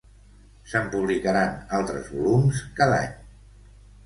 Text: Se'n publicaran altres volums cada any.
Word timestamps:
Se'n 0.71 0.87
publicaran 0.95 1.53
altres 1.81 2.09
volums 2.15 2.63
cada 2.81 2.97
any. 3.05 3.15